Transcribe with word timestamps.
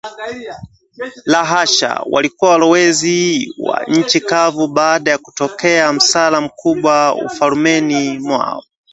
La 1.25 1.43
hasha, 1.45 2.03
walikuwa 2.09 2.51
walowezi 2.51 3.53
wa 3.57 3.83
nchi 3.83 4.19
kavu 4.21 4.67
baada 4.67 5.11
ya 5.11 5.17
kutokea 5.17 5.93
msala 5.93 6.41
mkubwa 6.41 7.15
ufalmeni 7.25 8.19
kwao 8.21 8.63